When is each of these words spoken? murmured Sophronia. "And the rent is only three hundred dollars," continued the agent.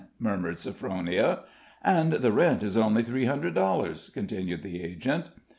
murmured 0.17 0.57
Sophronia. 0.57 1.41
"And 1.83 2.13
the 2.13 2.31
rent 2.31 2.63
is 2.63 2.75
only 2.75 3.03
three 3.03 3.25
hundred 3.25 3.53
dollars," 3.53 4.09
continued 4.11 4.63
the 4.63 4.81
agent. 4.81 5.29